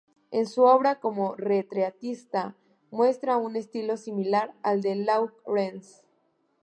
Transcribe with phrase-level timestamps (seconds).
[0.31, 2.55] En su obra como retratista
[2.89, 6.01] muestra un estilo similar al de Lawrence.